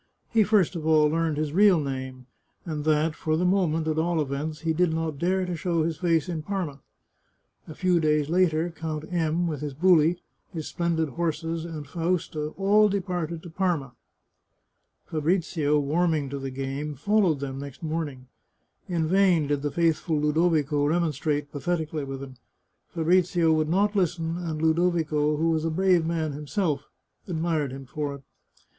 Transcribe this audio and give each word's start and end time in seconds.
He 0.31 0.41
first 0.43 0.75
of 0.75 0.83
all 0.83 1.07
learned 1.09 1.37
his 1.37 1.53
real 1.53 1.79
name, 1.79 2.25
and 2.65 2.85
that, 2.85 3.13
for 3.13 3.37
the 3.37 3.45
moment, 3.45 3.87
at 3.87 3.99
all 3.99 4.19
events, 4.19 4.61
he 4.61 4.73
did 4.73 4.91
not 4.91 5.19
dare 5.19 5.45
to 5.45 5.55
show 5.55 5.83
his 5.83 5.97
face 5.99 6.27
in 6.27 6.41
Parma. 6.41 6.79
A 7.67 7.75
few 7.75 7.99
days 7.99 8.27
later 8.27 8.71
Count 8.71 9.05
M, 9.13 9.45
with 9.45 9.61
his 9.61 9.75
buli, 9.75 10.17
his 10.51 10.67
splendid 10.67 11.09
horses, 11.09 11.65
and 11.65 11.87
Fausta, 11.87 12.47
all 12.57 12.89
departed 12.89 13.43
to 13.43 13.51
Parma. 13.51 13.93
Fabrizio, 15.05 15.77
warming 15.77 16.31
to 16.31 16.39
the 16.39 16.49
game, 16.49 16.95
followed 16.95 17.39
them 17.39 17.59
next 17.59 17.83
morning. 17.83 18.25
In 18.89 19.07
vain 19.07 19.45
did 19.45 19.61
the 19.61 19.69
faithful 19.69 20.19
Ludovico 20.19 20.83
remonstrate 20.83 21.51
pathetically 21.51 22.05
with 22.05 22.23
him. 22.23 22.37
Fabrizio 22.91 23.53
would 23.53 23.69
not 23.69 23.95
listen, 23.95 24.39
and 24.39 24.59
Ludo 24.59 24.89
vico, 24.89 25.37
who 25.37 25.51
was 25.51 25.63
a 25.63 25.69
brave 25.69 26.07
man 26.07 26.31
himself, 26.31 26.87
admired 27.27 27.71
him 27.71 27.85
for 27.85 28.15
it. 28.15 28.23